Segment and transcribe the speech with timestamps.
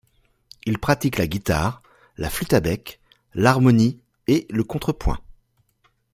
[0.65, 1.83] Il pratique la guitare,
[2.17, 2.99] la flûte à bec,
[3.35, 5.19] l’harmonie et le contrepoint.